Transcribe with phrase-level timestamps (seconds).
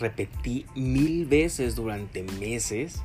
[0.00, 3.00] repetí mil veces durante meses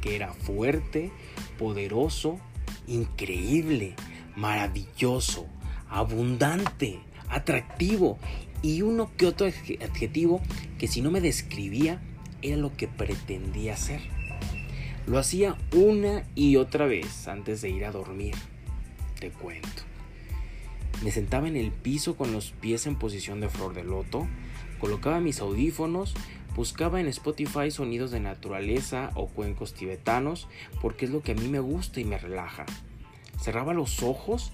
[0.00, 1.10] que era fuerte,
[1.58, 2.38] poderoso,
[2.86, 3.94] increíble,
[4.36, 5.46] maravilloso,
[5.88, 8.18] abundante, atractivo
[8.62, 10.40] y uno que otro adjetivo
[10.78, 12.00] que si no me describía
[12.42, 14.00] era lo que pretendía ser.
[15.06, 18.34] Lo hacía una y otra vez antes de ir a dormir.
[19.18, 19.82] Te cuento.
[21.02, 24.26] Me sentaba en el piso con los pies en posición de flor de loto,
[24.80, 26.14] colocaba mis audífonos,
[26.58, 30.48] buscaba en Spotify sonidos de naturaleza o cuencos tibetanos
[30.82, 32.66] porque es lo que a mí me gusta y me relaja.
[33.40, 34.50] Cerraba los ojos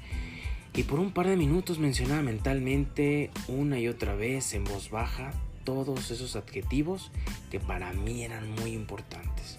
[0.75, 5.33] y por un par de minutos mencionaba mentalmente una y otra vez en voz baja
[5.65, 7.11] todos esos adjetivos
[7.51, 9.59] que para mí eran muy importantes.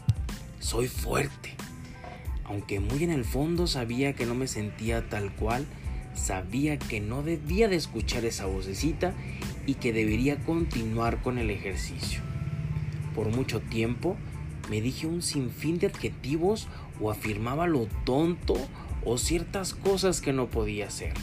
[0.59, 1.55] Soy fuerte.
[2.44, 5.66] Aunque muy en el fondo sabía que no me sentía tal cual,
[6.14, 9.16] sabía que no debía de escuchar esa vocecita
[9.66, 12.34] y que debería continuar con el ejercicio.
[13.16, 14.17] Por mucho tiempo
[14.69, 16.67] me dije un sinfín de adjetivos
[16.99, 18.55] o afirmaba lo tonto
[19.05, 21.13] o ciertas cosas que no podía hacer.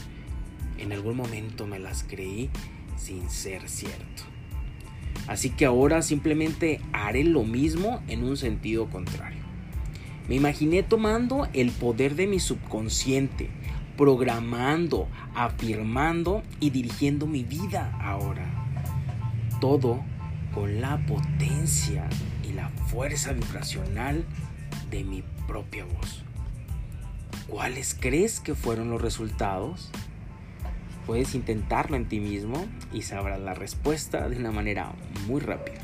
[0.77, 2.49] En algún momento me las creí
[2.97, 4.23] sin ser cierto.
[5.27, 9.43] Así que ahora simplemente haré lo mismo en un sentido contrario.
[10.27, 13.49] Me imaginé tomando el poder de mi subconsciente,
[13.97, 18.49] programando, afirmando y dirigiendo mi vida ahora.
[19.59, 20.03] Todo
[20.53, 22.07] con la potencia
[22.43, 24.23] y la fuerza vibracional
[24.89, 26.23] de mi propia voz.
[27.47, 29.89] ¿Cuáles crees que fueron los resultados?
[31.05, 34.93] Puedes intentarlo en ti mismo y sabrás la respuesta de una manera
[35.27, 35.81] muy rápida.